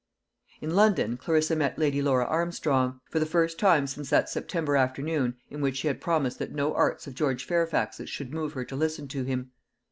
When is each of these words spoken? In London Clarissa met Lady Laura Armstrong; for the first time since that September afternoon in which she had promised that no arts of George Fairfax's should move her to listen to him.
In 0.61 0.73
London 0.73 1.15
Clarissa 1.15 1.55
met 1.55 1.77
Lady 1.77 2.01
Laura 2.01 2.25
Armstrong; 2.25 3.01
for 3.11 3.19
the 3.19 3.25
first 3.27 3.59
time 3.59 3.85
since 3.85 4.09
that 4.09 4.29
September 4.29 4.75
afternoon 4.75 5.35
in 5.51 5.61
which 5.61 5.77
she 5.77 5.87
had 5.87 6.01
promised 6.01 6.39
that 6.39 6.51
no 6.55 6.73
arts 6.73 7.05
of 7.05 7.13
George 7.13 7.45
Fairfax's 7.45 8.09
should 8.09 8.33
move 8.33 8.53
her 8.53 8.65
to 8.65 8.75
listen 8.75 9.07
to 9.09 9.21
him. 9.25 9.51